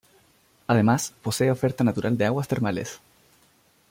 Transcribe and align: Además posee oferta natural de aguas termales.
Además 0.65 1.13
posee 1.21 1.51
oferta 1.51 1.83
natural 1.83 2.17
de 2.17 2.25
aguas 2.25 2.47
termales. 2.47 2.99